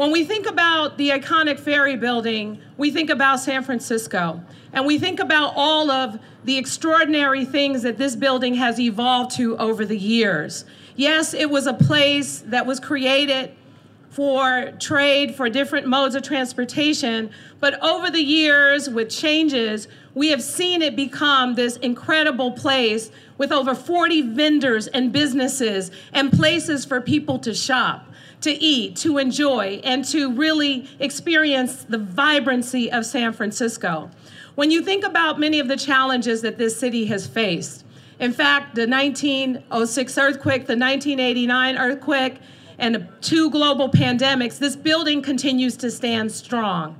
When 0.00 0.12
we 0.12 0.24
think 0.24 0.46
about 0.46 0.96
the 0.96 1.10
iconic 1.10 1.60
ferry 1.60 1.94
building, 1.94 2.58
we 2.78 2.90
think 2.90 3.10
about 3.10 3.38
San 3.38 3.62
Francisco. 3.62 4.42
And 4.72 4.86
we 4.86 4.98
think 4.98 5.20
about 5.20 5.52
all 5.56 5.90
of 5.90 6.18
the 6.42 6.56
extraordinary 6.56 7.44
things 7.44 7.82
that 7.82 7.98
this 7.98 8.16
building 8.16 8.54
has 8.54 8.80
evolved 8.80 9.32
to 9.32 9.58
over 9.58 9.84
the 9.84 9.98
years. 9.98 10.64
Yes, 10.96 11.34
it 11.34 11.50
was 11.50 11.66
a 11.66 11.74
place 11.74 12.38
that 12.46 12.64
was 12.64 12.80
created 12.80 13.52
for 14.08 14.72
trade, 14.80 15.34
for 15.34 15.50
different 15.50 15.86
modes 15.86 16.14
of 16.14 16.22
transportation. 16.22 17.30
But 17.60 17.78
over 17.82 18.10
the 18.10 18.22
years, 18.22 18.88
with 18.88 19.10
changes, 19.10 19.86
we 20.14 20.28
have 20.28 20.42
seen 20.42 20.80
it 20.80 20.96
become 20.96 21.56
this 21.56 21.76
incredible 21.76 22.52
place 22.52 23.10
with 23.38 23.52
over 23.52 23.74
40 23.74 24.22
vendors 24.32 24.86
and 24.86 25.12
businesses 25.12 25.90
and 26.12 26.32
places 26.32 26.86
for 26.86 27.00
people 27.00 27.38
to 27.40 27.54
shop, 27.54 28.06
to 28.40 28.50
eat, 28.50 28.96
to 28.96 29.18
enjoy, 29.18 29.80
and 29.84 30.04
to 30.06 30.32
really 30.32 30.88
experience 30.98 31.84
the 31.84 31.98
vibrancy 31.98 32.90
of 32.90 33.04
San 33.04 33.32
Francisco. 33.32 34.10
When 34.54 34.70
you 34.70 34.82
think 34.82 35.04
about 35.04 35.38
many 35.38 35.58
of 35.58 35.68
the 35.68 35.76
challenges 35.76 36.42
that 36.42 36.58
this 36.58 36.78
city 36.78 37.06
has 37.06 37.26
faced, 37.26 37.84
in 38.18 38.32
fact, 38.32 38.74
the 38.74 38.86
1906 38.86 40.18
earthquake, 40.18 40.66
the 40.66 40.76
1989 40.76 41.78
earthquake, 41.78 42.38
and 42.78 43.08
two 43.20 43.50
global 43.50 43.88
pandemics, 43.88 44.58
this 44.58 44.76
building 44.76 45.22
continues 45.22 45.76
to 45.78 45.90
stand 45.90 46.30
strong. 46.32 46.98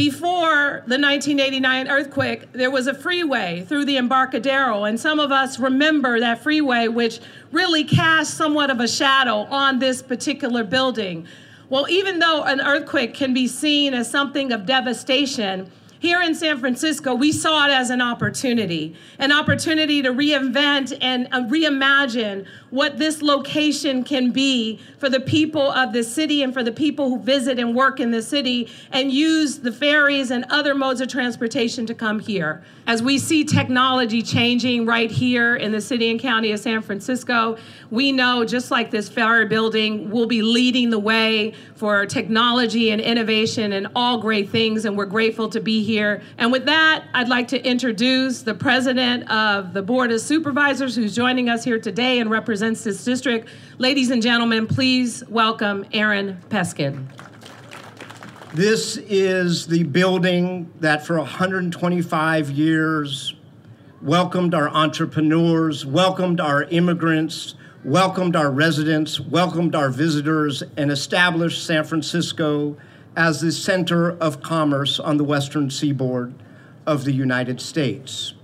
Before 0.00 0.82
the 0.86 0.96
1989 0.96 1.88
earthquake, 1.88 2.52
there 2.52 2.70
was 2.70 2.86
a 2.86 2.94
freeway 2.94 3.66
through 3.68 3.84
the 3.84 3.98
Embarcadero, 3.98 4.84
and 4.84 4.98
some 4.98 5.20
of 5.20 5.30
us 5.30 5.58
remember 5.58 6.18
that 6.20 6.42
freeway, 6.42 6.88
which 6.88 7.20
really 7.52 7.84
cast 7.84 8.32
somewhat 8.32 8.70
of 8.70 8.80
a 8.80 8.88
shadow 8.88 9.40
on 9.50 9.78
this 9.78 10.00
particular 10.00 10.64
building. 10.64 11.26
Well, 11.68 11.86
even 11.90 12.18
though 12.18 12.44
an 12.44 12.62
earthquake 12.62 13.12
can 13.12 13.34
be 13.34 13.46
seen 13.46 13.92
as 13.92 14.10
something 14.10 14.52
of 14.52 14.64
devastation, 14.64 15.70
here 16.00 16.22
in 16.22 16.34
San 16.34 16.58
Francisco, 16.58 17.14
we 17.14 17.30
saw 17.30 17.66
it 17.66 17.70
as 17.70 17.90
an 17.90 18.00
opportunity, 18.00 18.96
an 19.18 19.30
opportunity 19.30 20.00
to 20.00 20.08
reinvent 20.08 20.96
and 21.02 21.28
uh, 21.30 21.42
reimagine 21.42 22.46
what 22.70 22.96
this 22.96 23.20
location 23.20 24.02
can 24.02 24.30
be 24.30 24.80
for 24.96 25.10
the 25.10 25.20
people 25.20 25.70
of 25.72 25.92
the 25.92 26.02
city 26.02 26.42
and 26.42 26.54
for 26.54 26.62
the 26.62 26.72
people 26.72 27.10
who 27.10 27.18
visit 27.18 27.58
and 27.58 27.74
work 27.74 28.00
in 28.00 28.12
the 28.12 28.22
city 28.22 28.66
and 28.92 29.12
use 29.12 29.58
the 29.58 29.72
ferries 29.72 30.30
and 30.30 30.46
other 30.48 30.74
modes 30.74 31.02
of 31.02 31.08
transportation 31.08 31.84
to 31.84 31.94
come 31.94 32.18
here. 32.18 32.62
As 32.86 33.02
we 33.02 33.18
see 33.18 33.44
technology 33.44 34.22
changing 34.22 34.86
right 34.86 35.10
here 35.10 35.54
in 35.54 35.70
the 35.70 35.82
city 35.82 36.10
and 36.10 36.18
county 36.18 36.50
of 36.52 36.60
San 36.60 36.80
Francisco, 36.80 37.58
we 37.90 38.10
know 38.10 38.44
just 38.46 38.70
like 38.70 38.90
this 38.90 39.08
ferry 39.08 39.46
building, 39.46 40.10
we'll 40.10 40.26
be 40.26 40.40
leading 40.40 40.88
the 40.88 40.98
way 40.98 41.52
for 41.74 42.06
technology 42.06 42.90
and 42.90 43.02
innovation 43.02 43.72
and 43.72 43.88
all 43.94 44.18
great 44.18 44.48
things, 44.48 44.86
and 44.86 44.96
we're 44.96 45.04
grateful 45.04 45.48
to 45.50 45.60
be 45.60 45.82
here. 45.82 45.89
And 45.98 46.52
with 46.52 46.66
that, 46.66 47.04
I'd 47.14 47.28
like 47.28 47.48
to 47.48 47.60
introduce 47.66 48.42
the 48.42 48.54
president 48.54 49.28
of 49.30 49.72
the 49.72 49.82
Board 49.82 50.12
of 50.12 50.20
Supervisors 50.20 50.94
who's 50.94 51.16
joining 51.16 51.48
us 51.48 51.64
here 51.64 51.80
today 51.80 52.20
and 52.20 52.30
represents 52.30 52.84
this 52.84 53.02
district. 53.02 53.48
Ladies 53.78 54.10
and 54.10 54.22
gentlemen, 54.22 54.66
please 54.68 55.24
welcome 55.28 55.84
Aaron 55.92 56.38
Peskin. 56.48 57.06
This 58.54 58.98
is 58.98 59.66
the 59.66 59.82
building 59.84 60.72
that 60.80 61.04
for 61.04 61.18
125 61.18 62.50
years 62.50 63.34
welcomed 64.00 64.54
our 64.54 64.68
entrepreneurs, 64.68 65.84
welcomed 65.84 66.40
our 66.40 66.64
immigrants, 66.64 67.54
welcomed 67.84 68.36
our 68.36 68.50
residents, 68.50 69.18
welcomed 69.18 69.74
our 69.74 69.90
visitors, 69.90 70.62
and 70.76 70.90
established 70.90 71.64
San 71.66 71.82
Francisco 71.82 72.76
as 73.16 73.40
the 73.40 73.52
center 73.52 74.10
of 74.18 74.42
commerce 74.42 75.00
on 75.00 75.16
the 75.16 75.24
western 75.24 75.70
seaboard 75.70 76.34
of 76.86 77.04
the 77.04 77.12
United 77.12 77.60
States. 77.60 78.34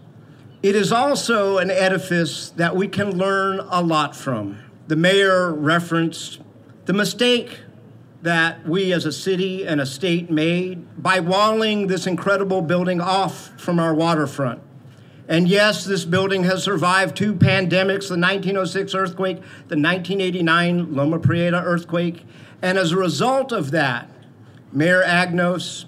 It 0.63 0.75
is 0.75 0.91
also 0.91 1.59
an 1.59 1.71
edifice 1.71 2.51
that 2.51 2.75
we 2.75 2.89
can 2.89 3.17
learn 3.17 3.61
a 3.71 3.83
lot 3.83 4.17
from. 4.17 4.59
The 4.89 4.97
mayor 4.97 5.53
referenced 5.53 6.41
the 6.87 6.93
mistake 6.93 7.61
that 8.23 8.67
we 8.67 8.93
as 8.93 9.05
a 9.05 9.13
city 9.13 9.67
and 9.67 9.81
a 9.81 9.87
state 9.87 10.31
made 10.31 11.03
by 11.03 11.21
walling 11.21 11.87
this 11.87 12.07
incredible 12.07 12.63
building 12.63 13.01
off 13.01 13.53
from 13.61 13.79
our 13.79 13.95
waterfront. 13.95 14.61
And 15.29 15.49
yes, 15.49 15.85
this 15.85 16.05
building 16.05 16.45
has 16.45 16.63
survived 16.63 17.17
two 17.17 17.35
pandemics 17.35 18.09
the 18.09 18.19
1906 18.19 18.95
earthquake, 18.95 19.37
the 19.69 19.77
1989 19.77 20.95
Loma 20.95 21.19
Prieta 21.19 21.63
earthquake. 21.63 22.25
And 22.63 22.79
as 22.79 22.93
a 22.93 22.97
result 22.97 23.53
of 23.53 23.73
that, 23.73 24.09
Mayor 24.77 25.03
Agnos 25.03 25.87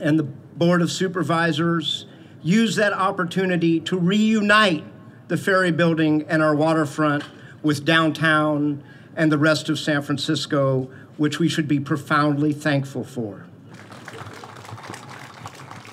and 0.00 0.18
the 0.18 0.24
Board 0.24 0.82
of 0.82 0.90
Supervisors 0.90 2.04
use 2.42 2.74
that 2.74 2.92
opportunity 2.92 3.78
to 3.78 3.96
reunite 3.96 4.84
the 5.28 5.36
ferry 5.36 5.70
building 5.70 6.24
and 6.28 6.42
our 6.42 6.52
waterfront 6.52 7.22
with 7.62 7.84
downtown 7.84 8.82
and 9.14 9.30
the 9.30 9.38
rest 9.38 9.68
of 9.68 9.78
San 9.78 10.02
Francisco, 10.02 10.90
which 11.16 11.38
we 11.38 11.48
should 11.48 11.68
be 11.68 11.78
profoundly 11.78 12.52
thankful 12.52 13.04
for. 13.04 13.46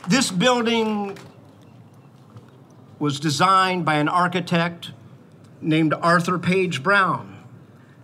This 0.10 0.32
building 0.32 1.20
was 2.98 3.20
designed 3.20 3.86
by 3.86 3.96
an 3.96 4.10
architect 4.10 4.94
named 5.62 5.94
Arthur 5.94 6.40
Page 6.40 6.82
Brown, 6.82 7.38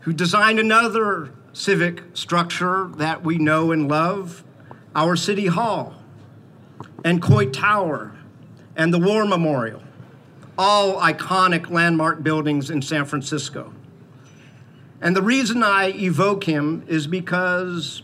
who 0.02 0.14
designed 0.14 0.60
another 0.60 1.32
civic 1.54 2.04
structure 2.14 2.90
that 2.96 3.24
we 3.24 3.38
know 3.38 3.72
and 3.72 3.88
love, 3.88 4.44
our 4.96 5.16
City 5.16 5.48
Hall 5.48 5.96
and 7.04 7.22
Coit 7.22 7.54
Tower 7.54 8.14
and 8.76 8.94
the 8.94 9.00
War 9.00 9.26
Memorial, 9.26 9.82
all 10.58 11.00
iconic 11.02 11.70
landmark 11.70 12.24
buildings 12.24 12.70
in 12.70 12.82
San 12.82 13.06
Francisco. 13.06 13.74
And 15.02 15.16
the 15.16 15.22
reason 15.22 15.64
I 15.64 15.90
evoke 15.90 16.44
him 16.44 16.84
is 16.88 17.08
because 17.08 18.04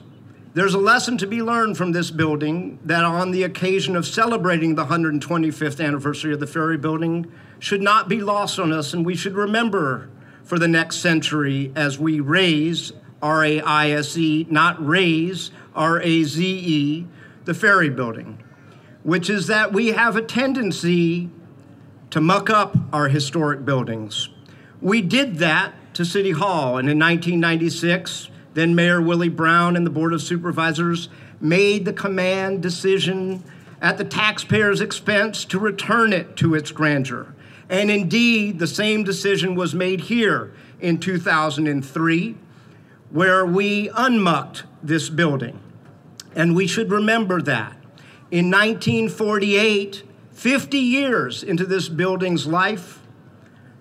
there's 0.55 0.73
a 0.73 0.79
lesson 0.79 1.19
to 1.19 1.27
be 1.27 1.43
learned 1.43 1.77
from 1.77 1.91
this 1.91 2.09
building 2.09 2.79
that 2.83 3.03
on 3.03 3.29
the 3.29 3.43
occasion 3.43 3.95
of 3.95 4.07
celebrating 4.07 4.73
the 4.73 4.85
125th 4.85 5.83
anniversary 5.85 6.33
of 6.33 6.39
the 6.39 6.47
Ferry 6.47 6.77
Building 6.77 7.31
should 7.59 7.81
not 7.81 8.09
be 8.09 8.21
lost 8.21 8.57
on 8.57 8.73
us, 8.73 8.93
and 8.93 9.05
we 9.05 9.15
should 9.15 9.35
remember 9.35 10.09
for 10.43 10.57
the 10.57 10.67
next 10.67 10.97
century 10.97 11.71
as 11.75 11.99
we 11.99 12.19
raise, 12.19 12.93
R 13.21 13.43
A 13.43 13.61
I 13.61 13.91
S 13.91 14.17
E, 14.17 14.45
not 14.49 14.83
raise, 14.85 15.51
R 15.75 16.01
A 16.01 16.23
Z 16.23 16.43
E, 16.45 17.07
the 17.45 17.53
Ferry 17.53 17.89
Building 17.89 18.43
which 19.07 19.29
is 19.29 19.47
that 19.47 19.71
we 19.71 19.93
have 19.93 20.17
a 20.17 20.21
tendency 20.21 21.29
to 22.09 22.19
muck 22.19 22.49
up 22.49 22.75
our 22.91 23.07
historic 23.07 23.63
buildings. 23.63 24.27
We 24.81 25.01
did 25.01 25.37
that 25.37 25.73
to 25.93 26.03
City 26.03 26.31
Hall, 26.31 26.77
and 26.77 26.89
in 26.89 26.99
1996, 26.99 28.27
then 28.53 28.75
Mayor 28.75 29.01
Willie 29.01 29.29
Brown 29.29 29.77
and 29.77 29.85
the 29.85 29.89
Board 29.89 30.11
of 30.11 30.21
Supervisors 30.21 31.07
made 31.39 31.85
the 31.85 31.93
command 31.93 32.61
decision 32.61 33.45
at 33.81 33.97
the 33.97 34.03
taxpayers' 34.03 34.81
expense 34.81 35.45
to 35.45 35.57
return 35.57 36.11
it 36.11 36.35
to 36.35 36.53
its 36.53 36.73
grandeur. 36.73 37.33
And 37.69 37.89
indeed, 37.89 38.59
the 38.59 38.67
same 38.67 39.05
decision 39.05 39.55
was 39.55 39.73
made 39.73 40.01
here 40.01 40.51
in 40.81 40.99
2003 40.99 42.35
where 43.09 43.45
we 43.45 43.89
unmucked 43.89 44.63
this 44.83 45.09
building. 45.09 45.59
And 46.35 46.55
we 46.55 46.67
should 46.67 46.91
remember 46.91 47.41
that. 47.41 47.77
In 48.29 48.51
1948, 48.51 50.03
50 50.33 50.77
years 50.77 51.43
into 51.43 51.65
this 51.65 51.89
building's 51.89 52.45
life, 52.45 52.99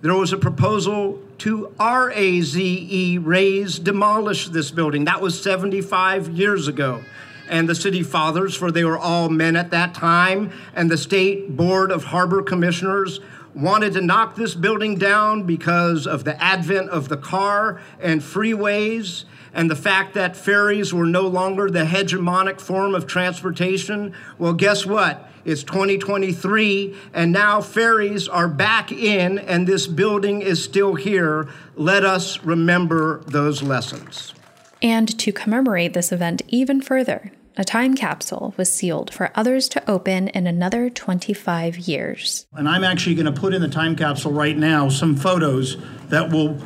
there 0.00 0.14
was 0.14 0.33
a 0.33 0.38
proposal 0.38 1.21
to 1.38 1.75
RAZE, 1.78 3.18
raise, 3.18 3.78
demolish 3.78 4.49
this 4.49 4.71
building. 4.71 5.04
That 5.04 5.21
was 5.21 5.40
75 5.42 6.28
years 6.30 6.68
ago. 6.68 7.02
And 7.49 7.68
the 7.68 7.75
city 7.75 8.02
fathers, 8.02 8.54
for 8.54 8.71
they 8.71 8.85
were 8.85 8.99
all 8.99 9.28
men 9.28 9.56
at 9.56 9.71
that 9.71 9.95
time, 9.95 10.52
and 10.75 10.90
the 10.90 10.97
state 10.97 11.56
board 11.56 11.90
of 11.90 12.04
harbor 12.04 12.42
commissioners 12.42 13.21
wanted 13.56 13.94
to 13.94 14.02
knock 14.02 14.36
this 14.36 14.54
building 14.54 14.96
down 14.96 15.44
because 15.44 16.06
of 16.06 16.25
the 16.25 16.40
advent 16.42 16.90
of 16.90 17.08
the 17.08 17.16
car 17.16 17.80
and 17.98 18.20
freeways 18.20 19.25
and 19.54 19.70
the 19.70 19.76
fact 19.76 20.12
that 20.12 20.36
ferries 20.36 20.92
were 20.92 21.06
no 21.06 21.22
longer 21.22 21.70
the 21.70 21.84
hegemonic 21.84 22.60
form 22.60 22.94
of 22.94 23.06
transportation. 23.06 24.12
Well, 24.38 24.52
guess 24.52 24.84
what? 24.84 25.30
It's 25.46 25.62
2023, 25.62 26.94
and 27.14 27.32
now 27.32 27.62
ferries 27.62 28.28
are 28.28 28.48
back 28.48 28.92
in, 28.92 29.38
and 29.38 29.66
this 29.66 29.86
building 29.86 30.42
is 30.42 30.62
still 30.62 30.94
here. 30.94 31.48
Let 31.76 32.04
us 32.04 32.42
remember 32.42 33.22
those 33.26 33.62
lessons. 33.62 34.34
And 34.82 35.18
to 35.18 35.32
commemorate 35.32 35.94
this 35.94 36.12
event 36.12 36.42
even 36.48 36.82
further, 36.82 37.32
a 37.56 37.64
time 37.64 37.94
capsule 37.94 38.54
was 38.56 38.70
sealed 38.70 39.12
for 39.12 39.30
others 39.34 39.68
to 39.70 39.90
open 39.90 40.28
in 40.28 40.46
another 40.46 40.90
25 40.90 41.78
years. 41.78 42.46
And 42.52 42.68
I'm 42.68 42.84
actually 42.84 43.14
going 43.14 43.32
to 43.32 43.40
put 43.40 43.54
in 43.54 43.62
the 43.62 43.68
time 43.68 43.96
capsule 43.96 44.32
right 44.32 44.56
now 44.56 44.88
some 44.90 45.16
photos 45.16 45.76
that 46.08 46.30
will, 46.30 46.58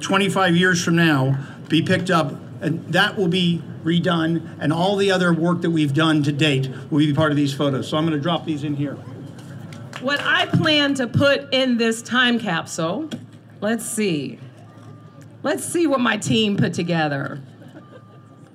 25 0.00 0.54
years 0.54 0.84
from 0.84 0.96
now, 0.96 1.38
be 1.68 1.80
picked 1.80 2.10
up, 2.10 2.34
and 2.60 2.84
that 2.92 3.16
will 3.16 3.28
be 3.28 3.62
redone, 3.84 4.56
and 4.60 4.72
all 4.72 4.96
the 4.96 5.10
other 5.10 5.32
work 5.32 5.62
that 5.62 5.70
we've 5.70 5.94
done 5.94 6.22
to 6.22 6.32
date 6.32 6.68
will 6.90 6.98
be 6.98 7.14
part 7.14 7.30
of 7.30 7.36
these 7.36 7.54
photos. 7.54 7.88
So 7.88 7.96
I'm 7.96 8.04
going 8.04 8.16
to 8.16 8.22
drop 8.22 8.44
these 8.44 8.64
in 8.64 8.74
here. 8.74 8.96
What 10.00 10.20
I 10.20 10.46
plan 10.46 10.94
to 10.94 11.06
put 11.06 11.52
in 11.54 11.78
this 11.78 12.02
time 12.02 12.38
capsule, 12.38 13.08
let's 13.62 13.86
see. 13.86 14.38
Let's 15.42 15.64
see 15.64 15.86
what 15.86 16.00
my 16.00 16.16
team 16.16 16.56
put 16.56 16.74
together. 16.74 17.40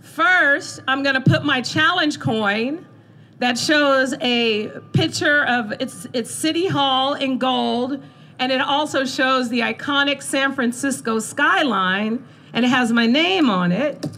First, 0.09 0.81
I'm 0.87 1.03
going 1.03 1.15
to 1.15 1.21
put 1.21 1.45
my 1.45 1.61
challenge 1.61 2.19
coin 2.19 2.85
that 3.37 3.57
shows 3.57 4.13
a 4.21 4.67
picture 4.91 5.45
of 5.45 5.71
its, 5.73 6.07
its 6.13 6.31
City 6.31 6.67
Hall 6.67 7.13
in 7.13 7.37
gold, 7.37 8.03
and 8.39 8.51
it 8.51 8.59
also 8.59 9.05
shows 9.05 9.49
the 9.49 9.59
iconic 9.59 10.23
San 10.23 10.53
Francisco 10.53 11.19
skyline, 11.19 12.25
and 12.53 12.65
it 12.65 12.69
has 12.69 12.91
my 12.91 13.05
name 13.05 13.51
on 13.51 13.71
it. 13.71 14.17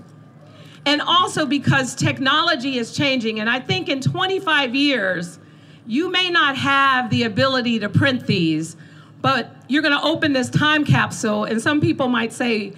And 0.86 1.02
also 1.02 1.46
because 1.46 1.94
technology 1.94 2.78
is 2.78 2.96
changing, 2.96 3.42
and 3.42 3.50
I 3.50 3.60
think 3.60 3.90
in 3.90 4.00
25 4.00 4.74
years, 4.74 5.40
you 5.86 6.10
may 6.10 6.30
not 6.30 6.56
have 6.56 7.10
the 7.10 7.24
ability 7.24 7.80
to 7.80 7.90
print 7.90 8.26
these, 8.26 8.78
but 9.22 9.54
you're 9.68 9.84
going 9.84 9.98
to 9.98 10.04
open 10.04 10.32
this 10.32 10.50
time 10.50 10.86
capsule, 10.86 11.44
and 11.44 11.62
some 11.62 11.82
people 11.82 12.08
might 12.08 12.32
say, 12.32 12.74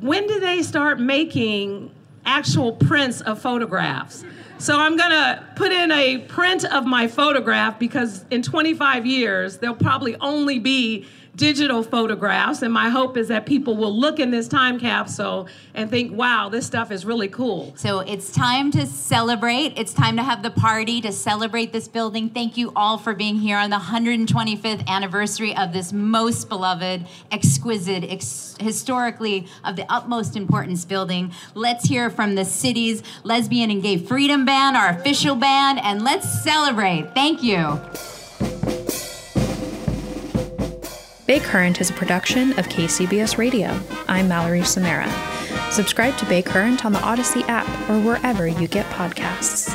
when 0.00 0.26
did 0.26 0.42
they 0.42 0.62
start 0.62 1.00
making 1.00 1.92
actual 2.28 2.72
prints 2.72 3.22
of 3.22 3.40
photographs. 3.40 4.22
So 4.58 4.78
I'm 4.78 4.96
gonna 4.96 5.47
put 5.58 5.72
in 5.72 5.90
a 5.90 6.18
print 6.18 6.64
of 6.64 6.86
my 6.86 7.08
photograph 7.08 7.80
because 7.80 8.24
in 8.30 8.42
25 8.42 9.04
years, 9.04 9.58
there'll 9.58 9.74
probably 9.74 10.14
only 10.20 10.60
be 10.60 11.04
digital 11.38 11.82
photographs. 11.82 12.62
And 12.62 12.72
my 12.72 12.90
hope 12.90 13.16
is 13.16 13.28
that 13.28 13.46
people 13.46 13.76
will 13.76 13.96
look 13.96 14.18
in 14.18 14.30
this 14.30 14.48
time 14.48 14.78
capsule 14.78 15.48
and 15.72 15.88
think, 15.88 16.12
wow, 16.12 16.48
this 16.48 16.66
stuff 16.66 16.90
is 16.90 17.06
really 17.06 17.28
cool. 17.28 17.72
So 17.76 18.00
it's 18.00 18.32
time 18.32 18.70
to 18.72 18.84
celebrate. 18.84 19.74
It's 19.76 19.94
time 19.94 20.16
to 20.16 20.22
have 20.22 20.42
the 20.42 20.50
party 20.50 21.00
to 21.00 21.12
celebrate 21.12 21.72
this 21.72 21.88
building. 21.88 22.28
Thank 22.28 22.56
you 22.56 22.72
all 22.74 22.98
for 22.98 23.14
being 23.14 23.36
here 23.36 23.56
on 23.56 23.70
the 23.70 23.76
125th 23.76 24.86
anniversary 24.88 25.56
of 25.56 25.72
this 25.72 25.92
most 25.92 26.48
beloved, 26.48 27.06
exquisite, 27.30 28.04
ex- 28.04 28.56
historically 28.60 29.46
of 29.64 29.76
the 29.76 29.90
utmost 29.90 30.36
importance 30.36 30.84
building. 30.84 31.32
Let's 31.54 31.88
hear 31.88 32.10
from 32.10 32.34
the 32.34 32.44
city's 32.44 33.02
Lesbian 33.22 33.70
and 33.70 33.80
Gay 33.80 33.96
Freedom 33.96 34.44
Band, 34.44 34.76
our 34.76 34.88
official 34.88 35.36
band, 35.36 35.47
and 35.48 36.02
let's 36.02 36.42
celebrate. 36.42 37.14
Thank 37.14 37.42
you. 37.42 37.80
Bay 41.26 41.40
Current 41.40 41.80
is 41.80 41.90
a 41.90 41.92
production 41.92 42.58
of 42.58 42.68
KCBS 42.68 43.36
Radio. 43.36 43.78
I'm 44.08 44.28
Mallory 44.28 44.60
Somera. 44.60 45.08
Subscribe 45.70 46.16
to 46.18 46.26
Bay 46.26 46.42
Current 46.42 46.86
on 46.86 46.92
the 46.92 46.98
Audacy 47.00 47.46
app 47.48 47.66
or 47.90 48.00
wherever 48.00 48.46
you 48.46 48.66
get 48.66 48.86
podcasts. 48.86 49.74